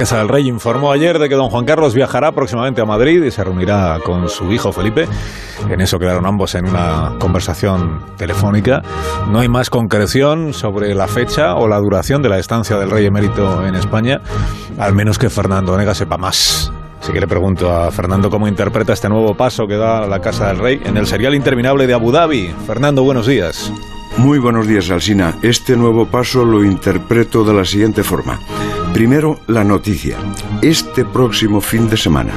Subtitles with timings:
[0.00, 3.30] Casa del Rey informó ayer de que don Juan Carlos viajará próximamente a Madrid y
[3.30, 5.06] se reunirá con su hijo Felipe.
[5.68, 8.80] En eso quedaron ambos en una conversación telefónica.
[9.28, 13.04] No hay más concreción sobre la fecha o la duración de la estancia del Rey
[13.04, 14.22] emérito en España,
[14.78, 16.72] al menos que Fernando Onega sepa más.
[16.98, 20.46] Así que le pregunto a Fernando cómo interpreta este nuevo paso que da la Casa
[20.46, 22.54] del Rey en el serial interminable de Abu Dhabi.
[22.66, 23.70] Fernando, buenos días.
[24.16, 25.36] Muy buenos días, Alsina.
[25.42, 28.40] Este nuevo paso lo interpreto de la siguiente forma.
[28.92, 30.18] Primero, la noticia.
[30.62, 32.32] Este próximo fin de semana,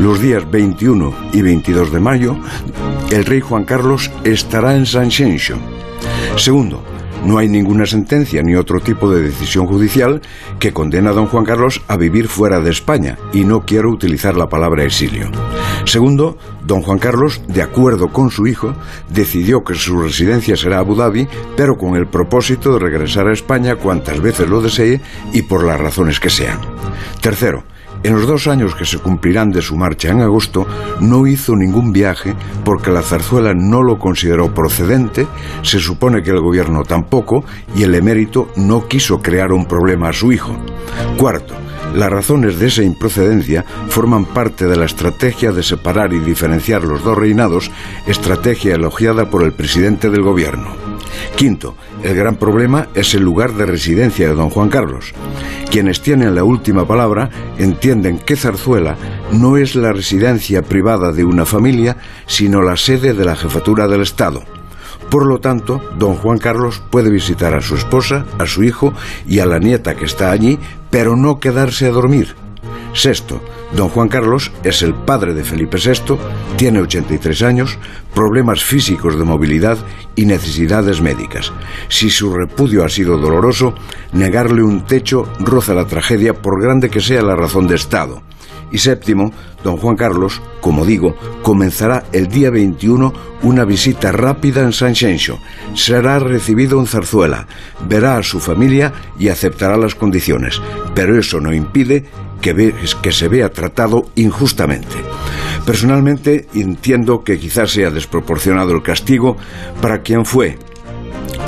[0.00, 2.36] los días 21 y 22 de mayo,
[3.10, 5.10] el rey Juan Carlos estará en San
[6.36, 6.82] Segundo,
[7.24, 10.22] no hay ninguna sentencia ni otro tipo de decisión judicial
[10.58, 14.36] que condena a don Juan Carlos a vivir fuera de España y no quiero utilizar
[14.36, 15.30] la palabra exilio.
[15.88, 18.74] Segundo, don Juan Carlos, de acuerdo con su hijo,
[19.08, 23.76] decidió que su residencia será Abu Dhabi, pero con el propósito de regresar a España
[23.76, 25.00] cuantas veces lo desee
[25.32, 26.60] y por las razones que sean.
[27.22, 27.64] Tercero,
[28.02, 30.66] en los dos años que se cumplirán de su marcha en agosto,
[31.00, 32.34] no hizo ningún viaje
[32.66, 35.26] porque la zarzuela no lo consideró procedente,
[35.62, 40.12] se supone que el gobierno tampoco, y el emérito no quiso crear un problema a
[40.12, 40.54] su hijo.
[41.16, 41.54] Cuarto,
[41.94, 47.02] las razones de esa improcedencia forman parte de la estrategia de separar y diferenciar los
[47.02, 47.70] dos reinados,
[48.06, 50.76] estrategia elogiada por el presidente del gobierno.
[51.36, 55.12] Quinto, el gran problema es el lugar de residencia de don Juan Carlos.
[55.70, 58.96] Quienes tienen la última palabra entienden que Zarzuela
[59.32, 64.02] no es la residencia privada de una familia, sino la sede de la jefatura del
[64.02, 64.42] Estado.
[65.10, 68.92] Por lo tanto, don Juan Carlos puede visitar a su esposa, a su hijo
[69.26, 70.58] y a la nieta que está allí,
[70.90, 72.34] pero no quedarse a dormir.
[72.94, 73.40] Sexto,
[73.72, 76.16] don Juan Carlos es el padre de Felipe VI,
[76.56, 77.78] tiene 83 años,
[78.14, 79.78] problemas físicos de movilidad
[80.16, 81.52] y necesidades médicas.
[81.88, 83.74] Si su repudio ha sido doloroso,
[84.12, 88.22] negarle un techo roza la tragedia por grande que sea la razón de Estado.
[88.70, 89.32] Y séptimo,
[89.64, 95.38] don Juan Carlos, como digo, comenzará el día 21 una visita rápida en San Xenxo.
[95.74, 97.46] Será recibido en Zarzuela,
[97.88, 100.60] verá a su familia y aceptará las condiciones.
[100.94, 102.04] Pero eso no impide
[102.40, 104.96] que, que se vea tratado injustamente.
[105.64, 109.36] Personalmente entiendo que quizás sea desproporcionado el castigo
[109.80, 110.58] para quien fue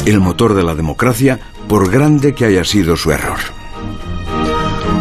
[0.07, 3.39] el motor de la democracia, por grande que haya sido su error.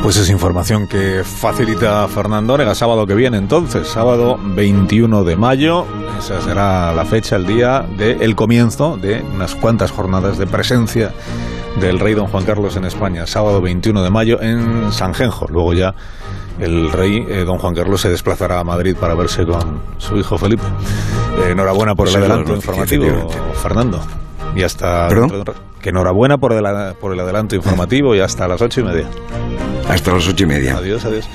[0.01, 5.85] Pues es información que facilita Fernando Onega, sábado que viene entonces, sábado 21 de mayo,
[6.17, 11.13] esa será la fecha, el día del comienzo de unas cuantas jornadas de presencia
[11.79, 15.73] del rey don Juan Carlos en España, sábado 21 de mayo en San Genjo, luego
[15.73, 15.93] ya
[16.59, 20.37] el rey eh, don Juan Carlos se desplazará a Madrid para verse con su hijo
[20.37, 20.63] Felipe.
[21.45, 23.29] Eh, enhorabuena por el adelanto informativo,
[23.61, 24.01] Fernando.
[24.55, 25.07] Y hasta...
[25.81, 26.63] Que enhorabuena por el,
[26.95, 29.07] por el adelanto informativo y hasta las ocho y media.
[29.87, 30.77] Hasta las ocho y media.
[30.77, 31.27] Adiós, adiós.